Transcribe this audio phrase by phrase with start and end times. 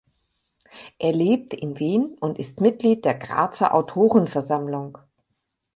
[0.97, 4.97] Er lebt in Wien und ist Mitglied der Grazer Autorenversammlung.